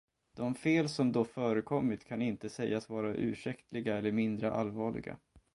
De 0.37 0.55
fel 0.55 0.89
som 0.89 1.11
då 1.11 1.25
förekommit 1.25 2.05
kan 2.05 2.21
inte 2.21 2.49
sägas 2.49 2.89
vara 2.89 3.13
ursäktliga 3.13 3.97
eller 3.97 4.11
mindre 4.11 4.51
allvarliga. 4.51 5.17